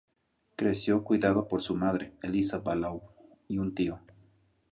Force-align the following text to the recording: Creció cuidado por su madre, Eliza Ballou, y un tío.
Creció 0.55 1.03
cuidado 1.03 1.47
por 1.47 1.61
su 1.61 1.75
madre, 1.75 2.15
Eliza 2.23 2.57
Ballou, 2.57 3.03
y 3.47 3.59
un 3.59 3.75
tío. 3.75 3.99